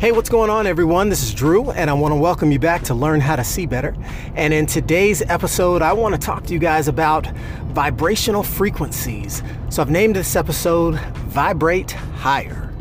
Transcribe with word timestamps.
Hey, 0.00 0.12
what's 0.12 0.28
going 0.28 0.48
on, 0.48 0.68
everyone? 0.68 1.08
This 1.08 1.24
is 1.24 1.34
Drew, 1.34 1.72
and 1.72 1.90
I 1.90 1.92
want 1.92 2.12
to 2.12 2.16
welcome 2.16 2.52
you 2.52 2.60
back 2.60 2.84
to 2.84 2.94
Learn 2.94 3.20
How 3.20 3.34
to 3.34 3.42
See 3.42 3.66
Better. 3.66 3.96
And 4.36 4.54
in 4.54 4.64
today's 4.64 5.22
episode, 5.22 5.82
I 5.82 5.92
want 5.92 6.14
to 6.14 6.20
talk 6.20 6.44
to 6.46 6.52
you 6.52 6.60
guys 6.60 6.86
about 6.86 7.26
vibrational 7.72 8.44
frequencies. 8.44 9.42
So 9.70 9.82
I've 9.82 9.90
named 9.90 10.14
this 10.14 10.36
episode 10.36 11.00
Vibrate 11.26 11.90
Higher. 11.90 12.72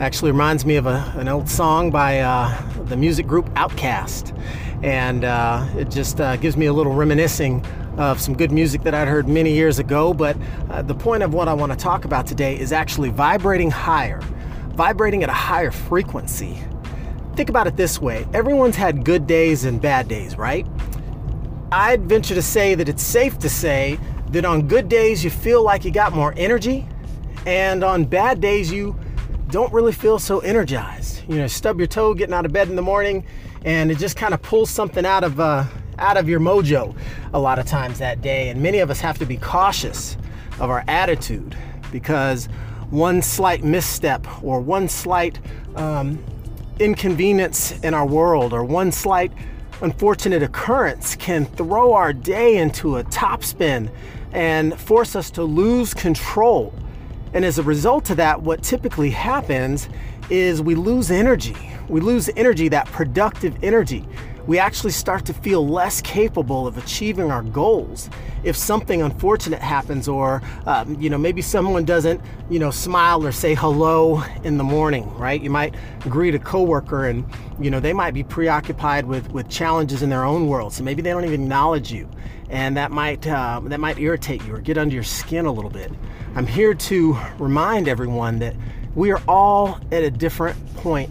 Actually 0.00 0.32
reminds 0.32 0.66
me 0.66 0.76
of 0.76 0.84
a, 0.84 1.14
an 1.16 1.28
old 1.28 1.48
song 1.48 1.90
by 1.90 2.18
uh, 2.18 2.54
the 2.88 2.96
music 2.98 3.26
group 3.26 3.46
Outkast. 3.54 4.38
And 4.84 5.24
uh, 5.24 5.66
it 5.78 5.90
just 5.90 6.20
uh, 6.20 6.36
gives 6.36 6.58
me 6.58 6.66
a 6.66 6.74
little 6.74 6.92
reminiscing 6.92 7.64
of 7.96 8.20
some 8.20 8.36
good 8.36 8.52
music 8.52 8.82
that 8.82 8.94
I'd 8.94 9.08
heard 9.08 9.28
many 9.28 9.54
years 9.54 9.78
ago. 9.78 10.12
But 10.12 10.36
uh, 10.68 10.82
the 10.82 10.94
point 10.94 11.22
of 11.22 11.32
what 11.32 11.48
I 11.48 11.54
want 11.54 11.72
to 11.72 11.78
talk 11.78 12.04
about 12.04 12.26
today 12.26 12.60
is 12.60 12.70
actually 12.70 13.08
vibrating 13.08 13.70
higher 13.70 14.20
vibrating 14.74 15.22
at 15.22 15.28
a 15.28 15.32
higher 15.32 15.70
frequency. 15.70 16.58
Think 17.34 17.48
about 17.48 17.66
it 17.66 17.76
this 17.76 18.00
way 18.00 18.26
everyone's 18.32 18.76
had 18.76 19.04
good 19.04 19.26
days 19.26 19.64
and 19.64 19.80
bad 19.80 20.08
days, 20.08 20.36
right? 20.36 20.66
I'd 21.72 22.04
venture 22.08 22.34
to 22.34 22.42
say 22.42 22.74
that 22.76 22.88
it's 22.88 23.02
safe 23.02 23.38
to 23.40 23.48
say 23.48 23.98
that 24.30 24.44
on 24.44 24.68
good 24.68 24.88
days 24.88 25.24
you 25.24 25.30
feel 25.30 25.62
like 25.62 25.84
you 25.84 25.90
got 25.90 26.12
more 26.12 26.34
energy, 26.36 26.86
and 27.46 27.82
on 27.82 28.04
bad 28.04 28.40
days 28.40 28.70
you 28.70 28.98
don't 29.50 29.72
really 29.72 29.92
feel 29.92 30.18
so 30.18 30.40
energized. 30.40 31.22
You 31.28 31.36
know, 31.36 31.46
stub 31.46 31.78
your 31.78 31.86
toe 31.86 32.14
getting 32.14 32.34
out 32.34 32.46
of 32.46 32.52
bed 32.52 32.68
in 32.68 32.76
the 32.76 32.82
morning, 32.82 33.24
and 33.64 33.90
it 33.90 33.98
just 33.98 34.16
kind 34.16 34.34
of 34.34 34.42
pulls 34.42 34.70
something 34.70 35.04
out 35.04 35.24
of 35.24 35.40
uh, 35.40 35.64
out 35.98 36.16
of 36.16 36.28
your 36.28 36.40
mojo 36.40 36.96
a 37.32 37.38
lot 37.38 37.58
of 37.58 37.66
times 37.66 37.98
that 37.98 38.20
day. 38.20 38.48
And 38.48 38.62
many 38.62 38.78
of 38.78 38.90
us 38.90 39.00
have 39.00 39.18
to 39.18 39.26
be 39.26 39.36
cautious 39.36 40.16
of 40.60 40.70
our 40.70 40.84
attitude 40.88 41.56
because 41.90 42.48
one 42.94 43.20
slight 43.20 43.64
misstep 43.64 44.24
or 44.42 44.60
one 44.60 44.88
slight 44.88 45.40
um, 45.74 46.16
inconvenience 46.78 47.72
in 47.80 47.92
our 47.92 48.06
world 48.06 48.52
or 48.52 48.64
one 48.64 48.92
slight 48.92 49.32
unfortunate 49.82 50.44
occurrence 50.44 51.16
can 51.16 51.44
throw 51.44 51.92
our 51.92 52.12
day 52.12 52.58
into 52.58 52.98
a 52.98 53.04
topspin 53.04 53.90
and 54.32 54.78
force 54.78 55.16
us 55.16 55.28
to 55.32 55.42
lose 55.42 55.92
control. 55.92 56.72
And 57.32 57.44
as 57.44 57.58
a 57.58 57.64
result 57.64 58.10
of 58.10 58.16
that, 58.18 58.40
what 58.40 58.62
typically 58.62 59.10
happens 59.10 59.88
is 60.30 60.62
we 60.62 60.76
lose 60.76 61.10
energy. 61.10 61.56
We 61.88 62.00
lose 62.00 62.30
energy, 62.36 62.68
that 62.68 62.86
productive 62.86 63.56
energy 63.64 64.06
we 64.46 64.58
actually 64.58 64.90
start 64.90 65.24
to 65.26 65.32
feel 65.32 65.66
less 65.66 66.02
capable 66.02 66.66
of 66.66 66.76
achieving 66.76 67.30
our 67.30 67.42
goals. 67.42 68.10
If 68.42 68.56
something 68.56 69.00
unfortunate 69.00 69.60
happens 69.60 70.06
or 70.06 70.42
um, 70.66 71.00
you 71.00 71.08
know 71.08 71.16
maybe 71.18 71.40
someone 71.40 71.84
doesn't 71.84 72.20
you 72.50 72.58
know 72.58 72.70
smile 72.70 73.26
or 73.26 73.32
say 73.32 73.54
hello 73.54 74.22
in 74.42 74.58
the 74.58 74.64
morning 74.64 75.12
right? 75.16 75.40
You 75.40 75.50
might 75.50 75.74
greet 76.00 76.34
a 76.34 76.38
coworker 76.38 77.06
and 77.06 77.24
you 77.58 77.70
know 77.70 77.80
they 77.80 77.92
might 77.92 78.12
be 78.12 78.22
preoccupied 78.22 79.06
with 79.06 79.30
with 79.30 79.48
challenges 79.48 80.02
in 80.02 80.10
their 80.10 80.24
own 80.24 80.46
world 80.46 80.72
so 80.72 80.82
maybe 80.82 81.00
they 81.00 81.10
don't 81.10 81.24
even 81.24 81.42
acknowledge 81.42 81.90
you. 81.90 82.08
And 82.50 82.76
that 82.76 82.90
might 82.90 83.26
uh, 83.26 83.60
that 83.64 83.80
might 83.80 83.98
irritate 83.98 84.44
you 84.44 84.54
or 84.54 84.58
get 84.58 84.76
under 84.76 84.94
your 84.94 85.04
skin 85.04 85.46
a 85.46 85.52
little 85.52 85.70
bit. 85.70 85.90
I'm 86.36 86.46
here 86.46 86.74
to 86.74 87.16
remind 87.38 87.88
everyone 87.88 88.40
that 88.40 88.54
we 88.94 89.10
are 89.10 89.22
all 89.26 89.80
at 89.90 90.02
a 90.02 90.10
different 90.10 90.56
point 90.76 91.10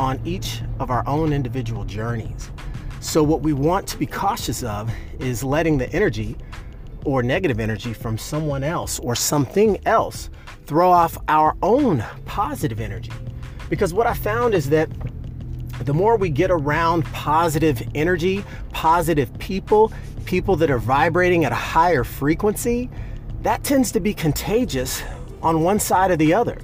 on 0.00 0.18
each 0.24 0.62
of 0.78 0.90
our 0.90 1.06
own 1.06 1.30
individual 1.30 1.84
journeys. 1.84 2.50
So, 3.00 3.22
what 3.22 3.42
we 3.42 3.52
want 3.52 3.86
to 3.88 3.98
be 3.98 4.06
cautious 4.06 4.62
of 4.62 4.90
is 5.18 5.44
letting 5.44 5.76
the 5.76 5.92
energy 5.92 6.38
or 7.04 7.22
negative 7.22 7.60
energy 7.60 7.92
from 7.92 8.16
someone 8.16 8.64
else 8.64 8.98
or 9.00 9.14
something 9.14 9.78
else 9.86 10.30
throw 10.64 10.90
off 10.90 11.18
our 11.28 11.54
own 11.62 12.02
positive 12.24 12.80
energy. 12.80 13.12
Because 13.68 13.92
what 13.92 14.06
I 14.06 14.14
found 14.14 14.54
is 14.54 14.70
that 14.70 14.88
the 15.84 15.92
more 15.92 16.16
we 16.16 16.30
get 16.30 16.50
around 16.50 17.04
positive 17.06 17.86
energy, 17.94 18.42
positive 18.70 19.38
people, 19.38 19.92
people 20.24 20.56
that 20.56 20.70
are 20.70 20.78
vibrating 20.78 21.44
at 21.44 21.52
a 21.52 21.56
higher 21.56 22.04
frequency, 22.04 22.88
that 23.42 23.64
tends 23.64 23.92
to 23.92 24.00
be 24.00 24.14
contagious 24.14 25.02
on 25.42 25.62
one 25.62 25.78
side 25.78 26.10
or 26.10 26.16
the 26.16 26.32
other. 26.32 26.56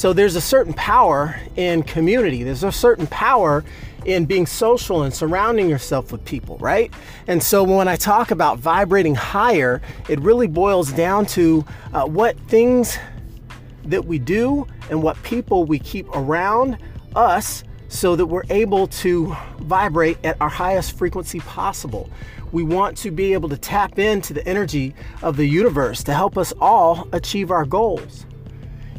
So 0.00 0.14
there's 0.14 0.34
a 0.34 0.40
certain 0.40 0.72
power 0.72 1.38
in 1.56 1.82
community. 1.82 2.42
There's 2.42 2.64
a 2.64 2.72
certain 2.72 3.06
power 3.08 3.62
in 4.06 4.24
being 4.24 4.46
social 4.46 5.02
and 5.02 5.12
surrounding 5.12 5.68
yourself 5.68 6.10
with 6.10 6.24
people, 6.24 6.56
right? 6.56 6.90
And 7.26 7.42
so 7.42 7.62
when 7.62 7.86
I 7.86 7.96
talk 7.96 8.30
about 8.30 8.58
vibrating 8.58 9.14
higher, 9.14 9.82
it 10.08 10.18
really 10.20 10.46
boils 10.46 10.90
down 10.90 11.26
to 11.26 11.66
uh, 11.92 12.06
what 12.06 12.38
things 12.48 12.96
that 13.84 14.06
we 14.06 14.18
do 14.18 14.66
and 14.88 15.02
what 15.02 15.22
people 15.22 15.66
we 15.66 15.78
keep 15.78 16.08
around 16.16 16.78
us 17.14 17.62
so 17.88 18.16
that 18.16 18.24
we're 18.24 18.44
able 18.48 18.86
to 18.86 19.36
vibrate 19.58 20.16
at 20.24 20.40
our 20.40 20.48
highest 20.48 20.96
frequency 20.96 21.40
possible. 21.40 22.08
We 22.52 22.62
want 22.62 22.96
to 22.96 23.10
be 23.10 23.34
able 23.34 23.50
to 23.50 23.58
tap 23.58 23.98
into 23.98 24.32
the 24.32 24.48
energy 24.48 24.94
of 25.20 25.36
the 25.36 25.44
universe 25.44 26.02
to 26.04 26.14
help 26.14 26.38
us 26.38 26.54
all 26.58 27.06
achieve 27.12 27.50
our 27.50 27.66
goals. 27.66 28.24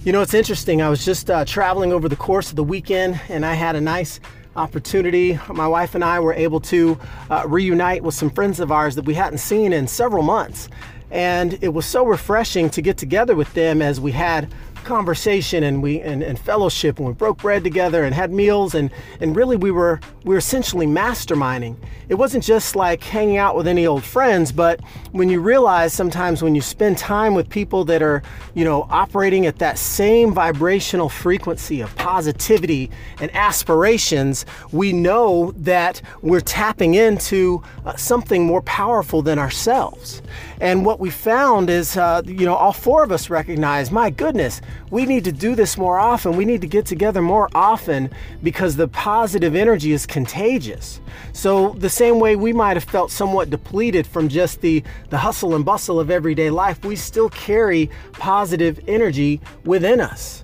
You 0.03 0.11
know, 0.11 0.23
it's 0.23 0.33
interesting. 0.33 0.81
I 0.81 0.89
was 0.89 1.05
just 1.05 1.29
uh, 1.29 1.45
traveling 1.45 1.93
over 1.93 2.09
the 2.09 2.15
course 2.15 2.49
of 2.49 2.55
the 2.55 2.63
weekend 2.63 3.21
and 3.29 3.45
I 3.45 3.53
had 3.53 3.75
a 3.75 3.81
nice 3.81 4.19
opportunity. 4.55 5.39
My 5.47 5.67
wife 5.67 5.93
and 5.93 6.03
I 6.03 6.19
were 6.19 6.33
able 6.33 6.59
to 6.61 6.97
uh, 7.29 7.43
reunite 7.45 8.01
with 8.01 8.15
some 8.15 8.31
friends 8.31 8.59
of 8.59 8.71
ours 8.71 8.95
that 8.95 9.05
we 9.05 9.13
hadn't 9.13 9.37
seen 9.37 9.71
in 9.73 9.85
several 9.85 10.23
months. 10.23 10.69
And 11.11 11.59
it 11.61 11.75
was 11.75 11.85
so 11.85 12.03
refreshing 12.03 12.71
to 12.71 12.81
get 12.81 12.97
together 12.97 13.35
with 13.35 13.53
them 13.53 13.79
as 13.79 14.01
we 14.01 14.11
had 14.11 14.51
conversation 14.91 15.63
and 15.63 15.81
we 15.81 16.01
and, 16.01 16.21
and, 16.21 16.37
fellowship 16.37 16.97
and 16.99 17.07
we 17.07 17.13
broke 17.13 17.37
bread 17.37 17.63
together 17.63 18.03
and 18.03 18.13
had 18.13 18.29
meals 18.29 18.75
and 18.75 18.91
and 19.21 19.37
really 19.37 19.55
we 19.55 19.71
were 19.71 20.01
we 20.25 20.33
were 20.33 20.37
essentially 20.37 20.85
masterminding. 20.85 21.77
It 22.09 22.15
wasn't 22.15 22.43
just 22.43 22.75
like 22.75 23.01
hanging 23.01 23.37
out 23.37 23.55
with 23.55 23.67
any 23.67 23.87
old 23.87 24.03
friends 24.03 24.51
but 24.51 24.81
when 25.13 25.29
you 25.29 25.39
realize 25.39 25.93
sometimes 25.93 26.43
when 26.43 26.55
you 26.55 26.61
spend 26.61 26.97
time 26.97 27.35
with 27.35 27.47
people 27.47 27.85
that 27.85 28.01
are 28.01 28.21
you 28.53 28.65
know 28.65 28.85
operating 28.89 29.45
at 29.45 29.59
that 29.59 29.77
same 29.77 30.33
vibrational 30.33 31.07
frequency 31.07 31.79
of 31.79 31.95
positivity 31.95 32.91
and 33.21 33.33
aspirations 33.33 34.45
we 34.73 34.91
know 34.91 35.53
that 35.55 36.01
we're 36.21 36.41
tapping 36.41 36.95
into 36.95 37.63
uh, 37.85 37.95
something 37.95 38.45
more 38.45 38.61
powerful 38.63 39.21
than 39.21 39.39
ourselves. 39.39 40.21
And 40.59 40.85
what 40.85 40.99
we 40.99 41.09
found 41.09 41.69
is 41.69 41.95
uh, 41.95 42.23
you 42.25 42.45
know 42.45 42.55
all 42.55 42.73
four 42.73 43.05
of 43.05 43.11
us 43.13 43.29
recognize 43.29 43.89
my 43.89 44.09
goodness 44.09 44.59
we 44.89 45.05
need 45.05 45.23
to 45.25 45.31
do 45.31 45.55
this 45.55 45.77
more 45.77 45.99
often. 45.99 46.35
We 46.35 46.45
need 46.45 46.61
to 46.61 46.67
get 46.67 46.85
together 46.85 47.21
more 47.21 47.49
often 47.55 48.09
because 48.43 48.75
the 48.75 48.87
positive 48.87 49.55
energy 49.55 49.91
is 49.91 50.05
contagious. 50.05 50.99
So, 51.33 51.69
the 51.73 51.89
same 51.89 52.19
way 52.19 52.35
we 52.35 52.53
might 52.53 52.75
have 52.75 52.83
felt 52.83 53.11
somewhat 53.11 53.49
depleted 53.49 54.07
from 54.07 54.27
just 54.27 54.61
the, 54.61 54.83
the 55.09 55.17
hustle 55.17 55.55
and 55.55 55.63
bustle 55.63 55.99
of 55.99 56.09
everyday 56.09 56.49
life, 56.49 56.83
we 56.83 56.95
still 56.95 57.29
carry 57.29 57.89
positive 58.13 58.79
energy 58.87 59.39
within 59.63 60.01
us. 60.01 60.43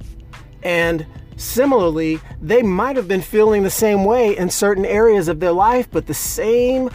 And 0.63 1.05
similarly, 1.35 2.19
they 2.41 2.61
might 2.61 2.95
have 2.95 3.07
been 3.07 3.21
feeling 3.21 3.63
the 3.63 3.69
same 3.69 4.05
way 4.05 4.37
in 4.37 4.49
certain 4.49 4.85
areas 4.85 5.27
of 5.27 5.39
their 5.39 5.51
life, 5.51 5.89
but 5.91 6.07
the 6.07 6.13
same 6.13 6.89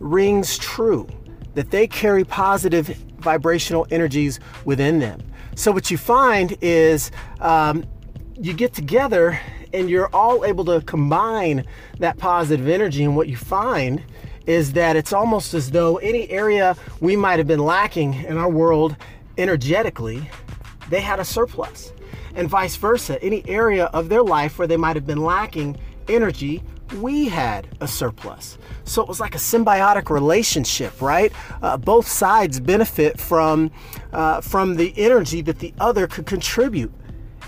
rings 0.00 0.58
true 0.58 1.08
that 1.54 1.70
they 1.70 1.86
carry 1.86 2.24
positive 2.24 2.88
vibrational 3.18 3.86
energies 3.90 4.38
within 4.64 4.98
them. 4.98 5.20
So, 5.56 5.70
what 5.70 5.90
you 5.90 5.98
find 5.98 6.56
is 6.60 7.10
um, 7.40 7.84
you 8.36 8.52
get 8.52 8.74
together 8.74 9.38
and 9.72 9.88
you're 9.88 10.08
all 10.14 10.44
able 10.44 10.64
to 10.64 10.80
combine 10.82 11.64
that 11.98 12.18
positive 12.18 12.68
energy. 12.68 13.04
And 13.04 13.16
what 13.16 13.28
you 13.28 13.36
find 13.36 14.02
is 14.46 14.72
that 14.72 14.96
it's 14.96 15.12
almost 15.12 15.54
as 15.54 15.70
though 15.70 15.96
any 15.98 16.28
area 16.30 16.76
we 17.00 17.16
might 17.16 17.38
have 17.38 17.46
been 17.46 17.64
lacking 17.64 18.14
in 18.14 18.36
our 18.36 18.48
world 18.48 18.96
energetically, 19.38 20.28
they 20.90 21.00
had 21.00 21.18
a 21.18 21.24
surplus. 21.24 21.92
And 22.34 22.48
vice 22.48 22.76
versa, 22.76 23.22
any 23.22 23.48
area 23.48 23.86
of 23.86 24.08
their 24.08 24.22
life 24.22 24.58
where 24.58 24.66
they 24.66 24.76
might 24.76 24.96
have 24.96 25.06
been 25.06 25.22
lacking 25.22 25.78
energy, 26.08 26.62
we 26.94 27.28
had 27.28 27.68
a 27.80 27.88
surplus. 27.88 28.58
So 28.84 29.02
it 29.02 29.08
was 29.08 29.20
like 29.20 29.34
a 29.34 29.38
symbiotic 29.38 30.10
relationship, 30.10 31.00
right? 31.00 31.32
Uh, 31.62 31.76
both 31.76 32.06
sides 32.06 32.60
benefit 32.60 33.18
from 33.18 33.70
uh, 34.12 34.40
from 34.40 34.76
the 34.76 34.92
energy 34.96 35.42
that 35.42 35.58
the 35.58 35.74
other 35.80 36.06
could 36.06 36.26
contribute. 36.26 36.92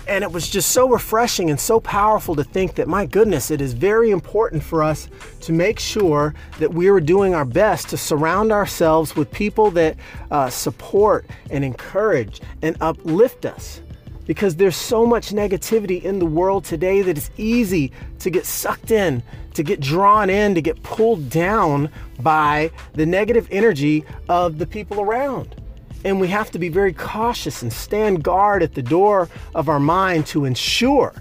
And 0.07 0.23
it 0.23 0.31
was 0.31 0.49
just 0.49 0.71
so 0.71 0.87
refreshing 0.87 1.49
and 1.49 1.59
so 1.59 1.81
powerful 1.81 2.33
to 2.35 2.43
think 2.43 2.75
that, 2.75 2.87
my 2.87 3.05
goodness, 3.05 3.51
it 3.51 3.59
is 3.59 3.73
very 3.73 4.11
important 4.11 4.63
for 4.63 4.81
us 4.81 5.09
to 5.41 5.51
make 5.51 5.79
sure 5.79 6.33
that 6.59 6.73
we 6.73 6.87
are 6.87 7.01
doing 7.01 7.35
our 7.35 7.43
best 7.43 7.89
to 7.89 7.97
surround 7.97 8.53
ourselves 8.53 9.17
with 9.17 9.29
people 9.31 9.69
that 9.71 9.97
uh, 10.31 10.49
support 10.49 11.25
and 11.49 11.65
encourage 11.65 12.39
and 12.61 12.77
uplift 12.79 13.45
us 13.45 13.81
because 14.27 14.57
there's 14.57 14.75
so 14.75 15.05
much 15.05 15.31
negativity 15.31 16.03
in 16.03 16.19
the 16.19 16.25
world 16.25 16.65
today 16.65 17.01
that 17.01 17.17
it's 17.17 17.31
easy 17.37 17.91
to 18.19 18.29
get 18.29 18.45
sucked 18.45 18.91
in, 18.91 19.23
to 19.53 19.63
get 19.63 19.79
drawn 19.79 20.29
in, 20.29 20.53
to 20.53 20.61
get 20.61 20.83
pulled 20.83 21.29
down 21.29 21.89
by 22.19 22.69
the 22.93 23.05
negative 23.05 23.47
energy 23.49 24.03
of 24.29 24.59
the 24.59 24.67
people 24.67 25.01
around. 25.01 25.59
And 26.03 26.19
we 26.19 26.27
have 26.27 26.51
to 26.51 26.59
be 26.59 26.69
very 26.69 26.93
cautious 26.93 27.63
and 27.63 27.71
stand 27.71 28.23
guard 28.23 28.61
at 28.61 28.75
the 28.75 28.83
door 28.83 29.29
of 29.55 29.69
our 29.69 29.79
mind 29.79 30.27
to 30.27 30.45
ensure 30.45 31.15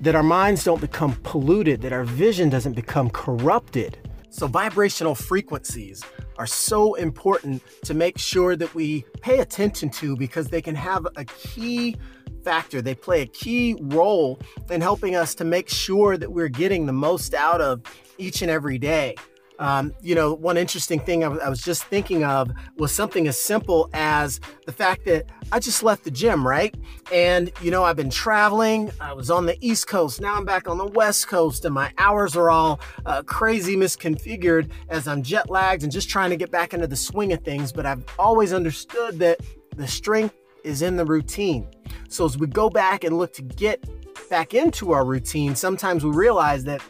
that 0.00 0.14
our 0.14 0.22
minds 0.22 0.64
don't 0.64 0.80
become 0.80 1.14
polluted, 1.24 1.82
that 1.82 1.92
our 1.92 2.04
vision 2.04 2.48
doesn't 2.48 2.72
become 2.72 3.10
corrupted. 3.10 3.98
So, 4.30 4.46
vibrational 4.46 5.14
frequencies 5.14 6.02
are 6.42 6.46
so 6.46 6.94
important 6.94 7.62
to 7.84 7.94
make 7.94 8.18
sure 8.18 8.56
that 8.56 8.74
we 8.74 9.04
pay 9.20 9.38
attention 9.38 9.88
to 9.88 10.16
because 10.16 10.48
they 10.48 10.60
can 10.60 10.74
have 10.74 11.06
a 11.14 11.24
key 11.24 11.94
factor. 12.42 12.82
They 12.82 12.96
play 12.96 13.22
a 13.22 13.26
key 13.26 13.76
role 13.80 14.40
in 14.68 14.80
helping 14.80 15.14
us 15.14 15.36
to 15.36 15.44
make 15.44 15.68
sure 15.68 16.16
that 16.16 16.32
we're 16.32 16.48
getting 16.48 16.86
the 16.86 16.92
most 16.92 17.32
out 17.32 17.60
of 17.60 17.80
each 18.18 18.42
and 18.42 18.50
every 18.50 18.76
day. 18.76 19.14
Um, 19.62 19.94
you 20.02 20.16
know, 20.16 20.34
one 20.34 20.56
interesting 20.56 20.98
thing 20.98 21.22
I, 21.22 21.28
w- 21.28 21.40
I 21.40 21.48
was 21.48 21.62
just 21.62 21.84
thinking 21.84 22.24
of 22.24 22.50
was 22.78 22.90
something 22.90 23.28
as 23.28 23.40
simple 23.40 23.88
as 23.92 24.40
the 24.66 24.72
fact 24.72 25.04
that 25.04 25.26
I 25.52 25.60
just 25.60 25.84
left 25.84 26.02
the 26.02 26.10
gym, 26.10 26.44
right? 26.44 26.74
And, 27.12 27.52
you 27.60 27.70
know, 27.70 27.84
I've 27.84 27.94
been 27.94 28.10
traveling. 28.10 28.90
I 29.00 29.12
was 29.12 29.30
on 29.30 29.46
the 29.46 29.56
East 29.60 29.86
Coast. 29.86 30.20
Now 30.20 30.34
I'm 30.34 30.44
back 30.44 30.66
on 30.66 30.78
the 30.78 30.86
West 30.86 31.28
Coast, 31.28 31.64
and 31.64 31.72
my 31.72 31.92
hours 31.96 32.34
are 32.34 32.50
all 32.50 32.80
uh, 33.06 33.22
crazy 33.22 33.76
misconfigured 33.76 34.68
as 34.88 35.06
I'm 35.06 35.22
jet 35.22 35.48
lagged 35.48 35.84
and 35.84 35.92
just 35.92 36.10
trying 36.10 36.30
to 36.30 36.36
get 36.36 36.50
back 36.50 36.74
into 36.74 36.88
the 36.88 36.96
swing 36.96 37.32
of 37.32 37.44
things. 37.44 37.70
But 37.72 37.86
I've 37.86 38.04
always 38.18 38.52
understood 38.52 39.20
that 39.20 39.38
the 39.76 39.86
strength 39.86 40.34
is 40.64 40.82
in 40.82 40.96
the 40.96 41.04
routine. 41.04 41.68
So 42.08 42.24
as 42.24 42.36
we 42.36 42.48
go 42.48 42.68
back 42.68 43.04
and 43.04 43.16
look 43.16 43.32
to 43.34 43.42
get 43.42 43.88
back 44.28 44.54
into 44.54 44.90
our 44.90 45.04
routine, 45.04 45.54
sometimes 45.54 46.04
we 46.04 46.10
realize 46.10 46.64
that 46.64 46.82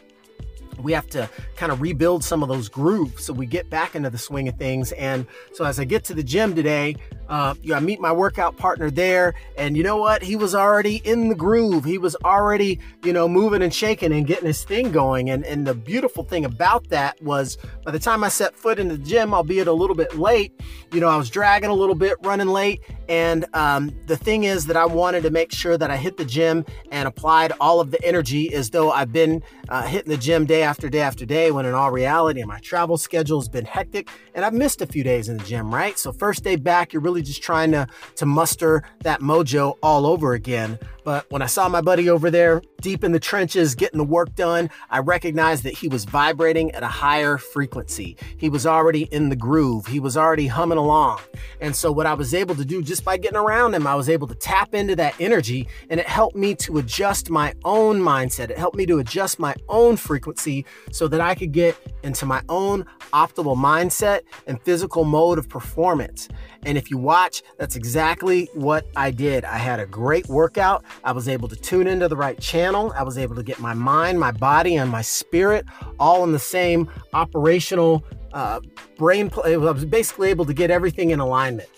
we 0.81 0.93
have 0.93 1.07
to 1.11 1.29
kind 1.55 1.71
of 1.71 1.81
rebuild 1.81 2.23
some 2.23 2.43
of 2.43 2.49
those 2.49 2.69
grooves 2.69 3.23
so 3.23 3.33
we 3.33 3.45
get 3.45 3.69
back 3.69 3.95
into 3.95 4.09
the 4.09 4.17
swing 4.17 4.47
of 4.47 4.55
things. 4.55 4.91
And 4.93 5.25
so 5.53 5.65
as 5.65 5.79
I 5.79 5.83
get 5.83 6.03
to 6.05 6.13
the 6.13 6.23
gym 6.23 6.55
today, 6.55 6.95
uh, 7.33 7.55
I 7.73 7.79
meet 7.79 7.99
my 7.99 8.11
workout 8.11 8.57
partner 8.57 8.91
there, 8.91 9.33
and 9.57 9.75
you 9.75 9.81
know 9.81 9.97
what? 9.97 10.21
He 10.21 10.35
was 10.35 10.53
already 10.53 10.97
in 10.97 11.29
the 11.29 11.35
groove. 11.35 11.83
He 11.83 11.97
was 11.97 12.15
already, 12.23 12.79
you 13.03 13.11
know, 13.11 13.27
moving 13.27 13.63
and 13.63 13.73
shaking 13.73 14.13
and 14.13 14.27
getting 14.27 14.45
his 14.45 14.63
thing 14.63 14.91
going. 14.91 15.31
And 15.31 15.43
and 15.43 15.65
the 15.65 15.73
beautiful 15.73 16.23
thing 16.23 16.45
about 16.45 16.89
that 16.89 17.19
was, 17.23 17.57
by 17.83 17.89
the 17.89 17.97
time 17.97 18.23
I 18.23 18.29
set 18.29 18.55
foot 18.55 18.77
in 18.77 18.87
the 18.87 18.99
gym, 18.99 19.33
albeit 19.33 19.67
a 19.67 19.73
little 19.73 19.95
bit 19.95 20.15
late, 20.15 20.53
you 20.91 20.99
know, 20.99 21.07
I 21.07 21.17
was 21.17 21.31
dragging 21.31 21.71
a 21.71 21.73
little 21.73 21.95
bit, 21.95 22.17
running 22.21 22.49
late. 22.49 22.81
And 23.09 23.45
um, 23.53 23.91
the 24.05 24.15
thing 24.15 24.45
is 24.45 24.67
that 24.67 24.77
I 24.77 24.85
wanted 24.85 25.23
to 25.23 25.29
make 25.29 25.51
sure 25.51 25.77
that 25.77 25.91
I 25.91 25.97
hit 25.97 26.17
the 26.17 26.23
gym 26.23 26.65
and 26.91 27.07
applied 27.07 27.51
all 27.59 27.81
of 27.81 27.91
the 27.91 28.01
energy 28.05 28.53
as 28.53 28.69
though 28.69 28.91
I've 28.91 29.11
been 29.11 29.43
uh, 29.69 29.81
hitting 29.81 30.09
the 30.09 30.17
gym 30.17 30.45
day 30.45 30.63
after 30.63 30.87
day 30.87 31.01
after 31.01 31.25
day. 31.25 31.51
When 31.51 31.65
in 31.65 31.73
all 31.73 31.91
reality, 31.91 32.43
my 32.43 32.59
travel 32.59 32.97
schedule 32.97 33.39
has 33.39 33.49
been 33.49 33.65
hectic, 33.65 34.07
and 34.35 34.45
I've 34.45 34.53
missed 34.53 34.81
a 34.81 34.85
few 34.85 35.03
days 35.03 35.29
in 35.29 35.37
the 35.37 35.43
gym. 35.43 35.73
Right, 35.73 35.97
so 35.97 36.11
first 36.13 36.43
day 36.43 36.55
back, 36.55 36.93
you're 36.93 37.01
really 37.01 37.22
just 37.23 37.41
trying 37.41 37.71
to 37.71 37.87
to 38.15 38.25
muster 38.25 38.83
that 39.01 39.21
mojo 39.21 39.77
all 39.81 40.05
over 40.05 40.33
again. 40.33 40.77
But 41.03 41.29
when 41.29 41.41
I 41.41 41.47
saw 41.47 41.67
my 41.67 41.81
buddy 41.81 42.09
over 42.09 42.31
there 42.31 42.61
deep 42.81 43.03
in 43.03 43.11
the 43.11 43.19
trenches 43.19 43.75
getting 43.75 43.97
the 43.97 44.05
work 44.05 44.35
done, 44.35 44.69
I 44.89 44.99
recognized 44.99 45.63
that 45.63 45.73
he 45.73 45.87
was 45.87 46.05
vibrating 46.05 46.71
at 46.71 46.83
a 46.83 46.87
higher 46.87 47.37
frequency. 47.37 48.17
He 48.37 48.49
was 48.49 48.65
already 48.65 49.03
in 49.03 49.29
the 49.29 49.35
groove. 49.35 49.87
He 49.87 49.99
was 49.99 50.15
already 50.15 50.47
humming 50.47 50.77
along. 50.77 51.19
And 51.61 51.75
so 51.75 51.91
what 51.91 52.05
I 52.05 52.13
was 52.13 52.33
able 52.33 52.55
to 52.55 52.65
do 52.65 52.81
just 52.81 53.03
by 53.05 53.17
getting 53.17 53.37
around 53.37 53.73
him, 53.73 53.87
I 53.87 53.95
was 53.95 54.09
able 54.09 54.27
to 54.27 54.35
tap 54.35 54.73
into 54.73 54.95
that 54.97 55.15
energy 55.19 55.67
and 55.89 55.99
it 55.99 56.07
helped 56.07 56.35
me 56.35 56.55
to 56.55 56.77
adjust 56.77 57.29
my 57.29 57.53
own 57.63 57.99
mindset. 57.99 58.49
It 58.49 58.57
helped 58.57 58.77
me 58.77 58.85
to 58.87 58.99
adjust 58.99 59.39
my 59.39 59.55
own 59.69 59.97
frequency 59.97 60.65
so 60.91 61.07
that 61.07 61.21
I 61.21 61.35
could 61.35 61.51
get 61.51 61.77
into 62.03 62.25
my 62.25 62.41
own 62.49 62.85
optimal 63.13 63.57
mindset 63.57 64.21
and 64.47 64.61
physical 64.61 65.03
mode 65.03 65.37
of 65.37 65.47
performance. 65.49 66.29
And 66.65 66.77
if 66.77 66.89
you 66.89 66.97
watch, 66.97 67.43
that's 67.57 67.75
exactly 67.75 68.49
what 68.53 68.85
I 68.95 69.11
did. 69.11 69.43
I 69.45 69.57
had 69.57 69.79
a 69.79 69.85
great 69.85 70.27
workout. 70.27 70.83
I 71.03 71.11
was 71.11 71.27
able 71.27 71.47
to 71.49 71.55
tune 71.55 71.87
into 71.87 72.07
the 72.07 72.15
right 72.15 72.39
channel. 72.39 72.93
I 72.95 73.03
was 73.03 73.17
able 73.17 73.35
to 73.35 73.43
get 73.43 73.59
my 73.59 73.73
mind, 73.73 74.19
my 74.19 74.31
body, 74.31 74.75
and 74.75 74.89
my 74.89 75.01
spirit 75.01 75.65
all 75.99 76.23
in 76.23 76.31
the 76.31 76.39
same 76.39 76.89
operational 77.13 78.03
uh, 78.33 78.59
brain. 78.97 79.31
I 79.43 79.57
was 79.57 79.85
basically 79.85 80.29
able 80.29 80.45
to 80.45 80.53
get 80.53 80.71
everything 80.71 81.11
in 81.11 81.19
alignment. 81.19 81.69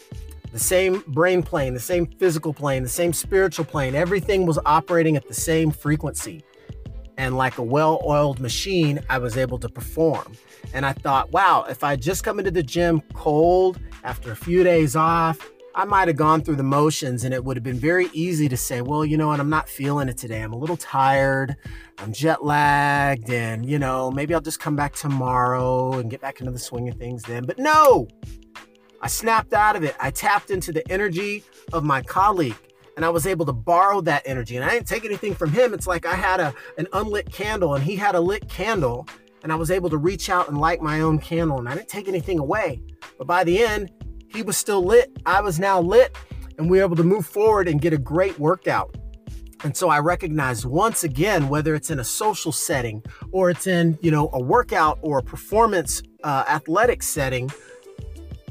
The 0.51 0.59
same 0.59 1.03
brain 1.07 1.43
plane, 1.43 1.73
the 1.73 1.79
same 1.79 2.05
physical 2.05 2.53
plane, 2.53 2.83
the 2.83 2.89
same 2.89 3.11
spiritual 3.11 3.65
plane. 3.65 3.93
Everything 3.93 4.45
was 4.45 4.57
operating 4.65 5.17
at 5.17 5.27
the 5.27 5.33
same 5.33 5.69
frequency. 5.69 6.43
And 7.17 7.37
like 7.37 7.57
a 7.57 7.63
well 7.63 8.01
oiled 8.05 8.39
machine, 8.39 8.99
I 9.09 9.17
was 9.17 9.37
able 9.37 9.57
to 9.59 9.69
perform. 9.69 10.33
And 10.73 10.85
I 10.85 10.93
thought, 10.93 11.31
wow, 11.31 11.65
if 11.69 11.83
I 11.83 11.95
just 11.95 12.23
come 12.23 12.39
into 12.39 12.51
the 12.51 12.63
gym 12.63 13.01
cold 13.13 13.79
after 14.03 14.31
a 14.31 14.35
few 14.35 14.63
days 14.63 14.95
off, 14.95 15.51
I 15.77 15.83
might 15.83 16.07
have 16.07 16.15
gone 16.15 16.41
through 16.41 16.55
the 16.55 16.63
motions 16.63 17.25
and 17.25 17.33
it 17.33 17.43
would 17.43 17.57
have 17.57 17.63
been 17.63 17.77
very 17.77 18.07
easy 18.13 18.47
to 18.47 18.55
say, 18.55 18.81
well, 18.81 19.03
you 19.03 19.17
know 19.17 19.27
what, 19.27 19.41
I'm 19.41 19.49
not 19.49 19.67
feeling 19.67 20.07
it 20.07 20.15
today. 20.15 20.41
I'm 20.41 20.53
a 20.53 20.57
little 20.57 20.77
tired. 20.77 21.57
I'm 21.97 22.13
jet 22.13 22.45
lagged. 22.45 23.29
And, 23.29 23.65
you 23.65 23.77
know, 23.77 24.09
maybe 24.09 24.33
I'll 24.33 24.39
just 24.39 24.61
come 24.61 24.77
back 24.77 24.95
tomorrow 24.95 25.99
and 25.99 26.09
get 26.09 26.21
back 26.21 26.39
into 26.39 26.53
the 26.53 26.59
swing 26.59 26.87
of 26.87 26.95
things 26.95 27.23
then. 27.23 27.43
But 27.43 27.59
no, 27.59 28.07
I 29.01 29.07
snapped 29.07 29.51
out 29.51 29.75
of 29.75 29.83
it. 29.83 29.97
I 29.99 30.11
tapped 30.11 30.49
into 30.49 30.71
the 30.71 30.89
energy 30.89 31.43
of 31.73 31.83
my 31.83 32.01
colleague 32.01 32.55
and 32.95 33.03
I 33.03 33.09
was 33.09 33.27
able 33.27 33.45
to 33.45 33.53
borrow 33.53 33.99
that 33.99 34.23
energy. 34.25 34.55
And 34.55 34.63
I 34.63 34.69
didn't 34.69 34.87
take 34.87 35.03
anything 35.03 35.35
from 35.35 35.51
him. 35.51 35.73
It's 35.73 35.87
like 35.87 36.05
I 36.05 36.15
had 36.15 36.39
a, 36.39 36.53
an 36.77 36.87
unlit 36.93 37.29
candle 37.29 37.75
and 37.75 37.83
he 37.83 37.97
had 37.97 38.15
a 38.15 38.21
lit 38.21 38.47
candle 38.47 39.09
and 39.43 39.51
I 39.51 39.55
was 39.55 39.69
able 39.71 39.89
to 39.89 39.97
reach 39.97 40.29
out 40.29 40.47
and 40.47 40.57
light 40.57 40.81
my 40.81 41.01
own 41.01 41.19
candle 41.19 41.59
and 41.59 41.67
I 41.67 41.75
didn't 41.75 41.89
take 41.89 42.07
anything 42.07 42.39
away. 42.39 42.81
But 43.17 43.27
by 43.27 43.43
the 43.43 43.61
end, 43.61 43.91
he 44.35 44.43
was 44.43 44.57
still 44.57 44.83
lit. 44.83 45.11
I 45.25 45.41
was 45.41 45.59
now 45.59 45.79
lit, 45.79 46.15
and 46.57 46.69
we 46.69 46.77
were 46.77 46.83
able 46.83 46.95
to 46.97 47.03
move 47.03 47.25
forward 47.25 47.67
and 47.67 47.81
get 47.81 47.93
a 47.93 47.97
great 47.97 48.37
workout. 48.37 48.95
And 49.63 49.75
so 49.75 49.89
I 49.89 49.99
recognize 49.99 50.65
once 50.65 51.03
again, 51.03 51.49
whether 51.49 51.73
it's 51.73 51.89
in 51.89 51.99
a 51.99 52.03
social 52.03 52.51
setting 52.51 53.01
or 53.31 53.49
it's 53.49 53.65
in, 53.65 53.97
you 54.01 54.11
know, 54.11 54.29
a 54.33 54.41
workout 54.41 54.99
or 55.01 55.19
a 55.19 55.23
performance 55.23 56.03
uh, 56.23 56.43
athletic 56.47 57.01
setting, 57.01 57.49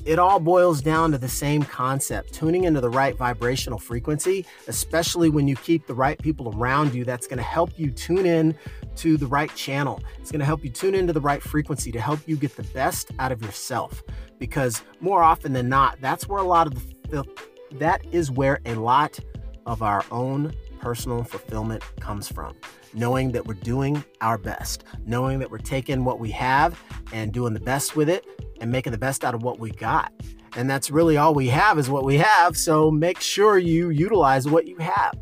it 0.04 0.18
all 0.18 0.40
boils 0.40 0.82
down 0.82 1.12
to 1.12 1.18
the 1.18 1.28
same 1.28 1.62
concept 1.62 2.34
tuning 2.34 2.64
into 2.64 2.80
the 2.80 2.90
right 2.90 3.16
vibrational 3.16 3.78
frequency, 3.78 4.44
especially 4.66 5.30
when 5.30 5.46
you 5.46 5.56
keep 5.56 5.86
the 5.86 5.94
right 5.94 6.18
people 6.18 6.52
around 6.56 6.94
you. 6.94 7.04
That's 7.04 7.26
going 7.26 7.38
to 7.38 7.44
help 7.44 7.78
you 7.78 7.90
tune 7.90 8.26
in 8.26 8.54
to 8.96 9.16
the 9.16 9.26
right 9.26 9.54
channel. 9.54 10.02
It's 10.18 10.30
going 10.30 10.40
to 10.40 10.46
help 10.46 10.64
you 10.64 10.70
tune 10.70 10.94
into 10.94 11.12
the 11.12 11.20
right 11.20 11.42
frequency 11.42 11.90
to 11.92 12.00
help 12.00 12.20
you 12.26 12.36
get 12.36 12.56
the 12.56 12.62
best 12.64 13.10
out 13.18 13.32
of 13.32 13.42
yourself. 13.42 14.02
Because 14.38 14.82
more 15.00 15.22
often 15.22 15.52
than 15.52 15.68
not, 15.68 16.00
that's 16.00 16.28
where 16.28 16.38
a 16.38 16.46
lot 16.46 16.66
of 16.66 16.74
the, 17.10 17.24
that 17.72 18.04
is 18.12 18.30
where 18.30 18.60
a 18.66 18.74
lot 18.74 19.18
of 19.66 19.82
our 19.82 20.04
own 20.10 20.52
personal 20.80 21.24
fulfillment 21.24 21.82
comes 22.00 22.28
from. 22.28 22.54
Knowing 22.92 23.32
that 23.32 23.46
we're 23.46 23.54
doing 23.54 24.04
our 24.20 24.38
best, 24.38 24.84
knowing 25.06 25.38
that 25.38 25.50
we're 25.50 25.58
taking 25.58 26.04
what 26.04 26.20
we 26.20 26.30
have 26.30 26.80
and 27.12 27.32
doing 27.32 27.54
the 27.54 27.60
best 27.60 27.96
with 27.96 28.08
it 28.08 28.24
and 28.60 28.70
making 28.70 28.92
the 28.92 28.98
best 28.98 29.24
out 29.24 29.34
of 29.34 29.42
what 29.42 29.58
we 29.58 29.70
got. 29.70 30.12
And 30.56 30.70
that's 30.70 30.90
really 30.90 31.16
all 31.16 31.34
we 31.34 31.48
have 31.48 31.78
is 31.78 31.90
what 31.90 32.04
we 32.04 32.18
have. 32.18 32.56
So 32.56 32.90
make 32.90 33.18
sure 33.20 33.58
you 33.58 33.90
utilize 33.90 34.46
what 34.46 34.68
you 34.68 34.76
have. 34.76 35.18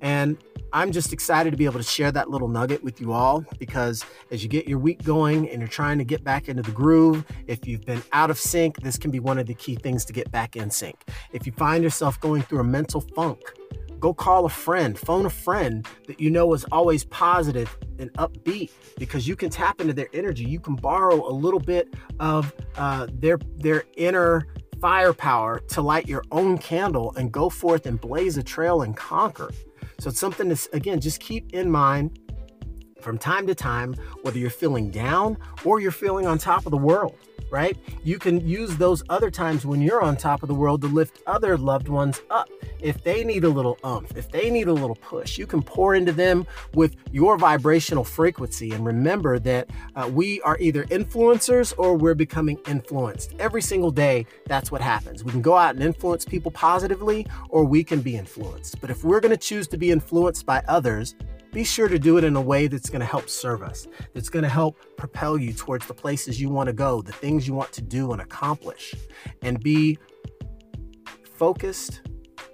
And 0.00 0.36
I'm 0.74 0.90
just 0.90 1.12
excited 1.12 1.50
to 1.50 1.56
be 1.56 1.66
able 1.66 1.78
to 1.78 1.84
share 1.84 2.10
that 2.12 2.30
little 2.30 2.48
nugget 2.48 2.82
with 2.82 3.00
you 3.00 3.12
all 3.12 3.44
because 3.58 4.04
as 4.30 4.42
you 4.42 4.48
get 4.48 4.66
your 4.66 4.78
week 4.78 5.02
going 5.04 5.48
and 5.50 5.60
you're 5.60 5.68
trying 5.68 5.98
to 5.98 6.04
get 6.04 6.24
back 6.24 6.48
into 6.48 6.62
the 6.62 6.70
groove, 6.70 7.26
if 7.46 7.66
you've 7.66 7.84
been 7.84 8.02
out 8.12 8.30
of 8.30 8.38
sync, 8.38 8.80
this 8.80 8.96
can 8.96 9.10
be 9.10 9.20
one 9.20 9.38
of 9.38 9.46
the 9.46 9.54
key 9.54 9.76
things 9.76 10.04
to 10.06 10.14
get 10.14 10.30
back 10.30 10.56
in 10.56 10.70
sync. 10.70 10.96
If 11.32 11.46
you 11.46 11.52
find 11.52 11.84
yourself 11.84 12.18
going 12.20 12.40
through 12.42 12.60
a 12.60 12.64
mental 12.64 13.02
funk, 13.14 13.40
go 14.00 14.14
call 14.14 14.46
a 14.46 14.48
friend, 14.48 14.98
phone 14.98 15.26
a 15.26 15.30
friend 15.30 15.86
that 16.06 16.18
you 16.18 16.30
know 16.30 16.54
is 16.54 16.64
always 16.72 17.04
positive 17.04 17.76
and 17.98 18.10
upbeat 18.14 18.70
because 18.96 19.28
you 19.28 19.36
can 19.36 19.50
tap 19.50 19.78
into 19.80 19.92
their 19.92 20.08
energy. 20.14 20.44
You 20.44 20.58
can 20.58 20.74
borrow 20.74 21.28
a 21.28 21.32
little 21.32 21.60
bit 21.60 21.92
of 22.18 22.52
uh, 22.76 23.08
their 23.12 23.38
their 23.58 23.84
inner 23.96 24.46
firepower 24.80 25.60
to 25.60 25.82
light 25.82 26.08
your 26.08 26.24
own 26.32 26.58
candle 26.58 27.14
and 27.16 27.30
go 27.30 27.48
forth 27.48 27.86
and 27.86 28.00
blaze 28.00 28.38
a 28.38 28.42
trail 28.42 28.82
and 28.82 28.96
conquer. 28.96 29.50
So 30.02 30.10
it's 30.10 30.18
something 30.18 30.52
to, 30.52 30.68
again, 30.72 30.98
just 31.00 31.20
keep 31.20 31.52
in 31.52 31.70
mind 31.70 32.18
from 33.00 33.18
time 33.18 33.46
to 33.46 33.54
time, 33.54 33.94
whether 34.22 34.36
you're 34.36 34.50
feeling 34.50 34.90
down 34.90 35.38
or 35.64 35.78
you're 35.78 35.92
feeling 35.92 36.26
on 36.26 36.38
top 36.38 36.66
of 36.66 36.72
the 36.72 36.76
world, 36.76 37.16
right? 37.52 37.76
You 38.02 38.18
can 38.18 38.48
use 38.48 38.76
those 38.78 39.02
other 39.10 39.30
times 39.30 39.66
when 39.66 39.82
you're 39.82 40.00
on 40.00 40.16
top 40.16 40.42
of 40.42 40.48
the 40.48 40.54
world 40.54 40.80
to 40.80 40.88
lift 40.88 41.22
other 41.26 41.58
loved 41.58 41.86
ones 41.86 42.22
up. 42.30 42.48
If 42.80 43.04
they 43.04 43.24
need 43.24 43.44
a 43.44 43.48
little 43.48 43.78
umph, 43.84 44.16
if 44.16 44.30
they 44.30 44.50
need 44.50 44.68
a 44.68 44.72
little 44.72 44.96
push, 44.96 45.36
you 45.36 45.46
can 45.46 45.62
pour 45.62 45.94
into 45.94 46.12
them 46.12 46.46
with 46.72 46.96
your 47.12 47.36
vibrational 47.36 48.04
frequency. 48.04 48.72
And 48.72 48.86
remember 48.86 49.38
that 49.40 49.68
uh, 49.94 50.10
we 50.12 50.40
are 50.40 50.56
either 50.60 50.84
influencers 50.84 51.74
or 51.76 51.94
we're 51.94 52.14
becoming 52.14 52.58
influenced. 52.66 53.34
Every 53.38 53.62
single 53.62 53.90
day, 53.90 54.26
that's 54.46 54.72
what 54.72 54.80
happens. 54.80 55.22
We 55.22 55.30
can 55.30 55.42
go 55.42 55.56
out 55.56 55.74
and 55.74 55.84
influence 55.84 56.24
people 56.24 56.50
positively 56.50 57.26
or 57.50 57.64
we 57.64 57.84
can 57.84 58.00
be 58.00 58.16
influenced. 58.16 58.80
But 58.80 58.88
if 58.88 59.04
we're 59.04 59.20
going 59.20 59.30
to 59.30 59.36
choose 59.36 59.68
to 59.68 59.76
be 59.76 59.90
influenced 59.90 60.46
by 60.46 60.62
others, 60.68 61.14
be 61.52 61.64
sure 61.64 61.86
to 61.86 61.98
do 61.98 62.16
it 62.16 62.24
in 62.24 62.34
a 62.34 62.40
way 62.40 62.66
that's 62.66 62.88
going 62.88 63.00
to 63.00 63.06
help 63.06 63.28
serve 63.28 63.62
us, 63.62 63.86
that's 64.14 64.30
going 64.30 64.42
to 64.42 64.48
help 64.48 64.76
propel 64.96 65.38
you 65.38 65.52
towards 65.52 65.86
the 65.86 65.94
places 65.94 66.40
you 66.40 66.48
want 66.48 66.66
to 66.66 66.72
go, 66.72 67.02
the 67.02 67.12
things 67.12 67.46
you 67.46 67.54
want 67.54 67.70
to 67.72 67.82
do 67.82 68.12
and 68.12 68.20
accomplish, 68.22 68.94
and 69.42 69.62
be 69.62 69.98
focused 71.34 72.00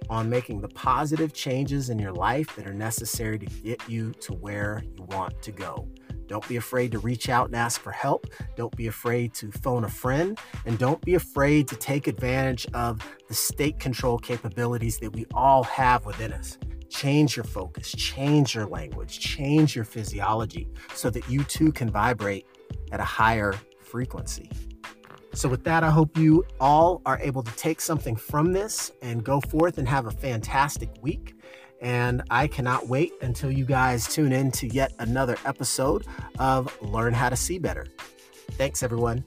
on 0.09 0.29
making 0.29 0.59
the 0.59 0.67
positive 0.69 1.33
changes 1.33 1.89
in 1.89 1.97
your 1.97 2.11
life 2.11 2.55
that 2.55 2.67
are 2.67 2.73
necessary 2.73 3.39
to 3.39 3.45
get 3.45 3.81
you 3.87 4.11
to 4.13 4.33
where 4.33 4.83
you 4.97 5.03
want 5.03 5.41
to 5.41 5.51
go. 5.51 5.87
Don't 6.27 6.47
be 6.47 6.57
afraid 6.57 6.91
to 6.91 6.99
reach 6.99 7.29
out 7.29 7.47
and 7.47 7.55
ask 7.55 7.81
for 7.81 7.91
help. 7.91 8.27
Don't 8.55 8.75
be 8.75 8.87
afraid 8.87 9.33
to 9.35 9.51
phone 9.51 9.83
a 9.83 9.89
friend. 9.89 10.37
And 10.65 10.77
don't 10.77 11.01
be 11.01 11.15
afraid 11.15 11.67
to 11.69 11.75
take 11.75 12.05
advantage 12.05 12.67
of 12.73 13.01
the 13.27 13.33
state 13.33 13.79
control 13.79 14.19
capabilities 14.19 14.99
that 14.99 15.11
we 15.11 15.25
all 15.33 15.63
have 15.63 16.05
within 16.05 16.31
us. 16.31 16.59
Change 16.89 17.35
your 17.35 17.43
focus, 17.43 17.91
change 17.91 18.55
your 18.55 18.65
language, 18.65 19.19
change 19.19 19.75
your 19.75 19.85
physiology 19.85 20.67
so 20.95 21.09
that 21.09 21.27
you 21.29 21.43
too 21.43 21.71
can 21.71 21.89
vibrate 21.89 22.45
at 22.91 22.99
a 22.99 23.03
higher 23.03 23.53
frequency. 23.81 24.49
So, 25.33 25.47
with 25.47 25.63
that, 25.65 25.83
I 25.83 25.91
hope 25.91 26.17
you 26.17 26.43
all 26.59 27.01
are 27.05 27.19
able 27.19 27.43
to 27.43 27.51
take 27.55 27.81
something 27.81 28.15
from 28.15 28.51
this 28.51 28.91
and 29.01 29.23
go 29.23 29.39
forth 29.41 29.77
and 29.77 29.87
have 29.87 30.07
a 30.07 30.11
fantastic 30.11 30.89
week. 31.01 31.35
And 31.81 32.23
I 32.29 32.47
cannot 32.47 32.87
wait 32.87 33.13
until 33.21 33.51
you 33.51 33.63
guys 33.63 34.07
tune 34.07 34.33
in 34.33 34.51
to 34.53 34.67
yet 34.67 34.93
another 34.99 35.37
episode 35.45 36.05
of 36.39 36.75
Learn 36.81 37.13
How 37.13 37.29
to 37.29 37.35
See 37.35 37.59
Better. 37.59 37.85
Thanks, 38.51 38.83
everyone. 38.83 39.23